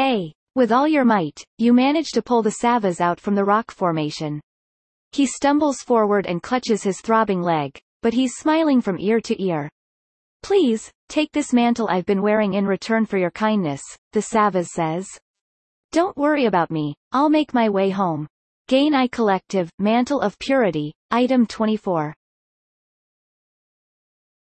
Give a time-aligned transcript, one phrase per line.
[0.00, 0.32] A.
[0.54, 4.40] With all your might, you manage to pull the Savvas out from the rock formation.
[5.12, 9.68] He stumbles forward and clutches his throbbing leg, but he's smiling from ear to ear.
[10.42, 13.82] Please, take this mantle I've been wearing in return for your kindness,
[14.12, 15.08] the Savvas says.
[15.90, 18.28] Don't worry about me, I'll make my way home.
[18.68, 22.14] Gain I Collective, Mantle of Purity, Item 24.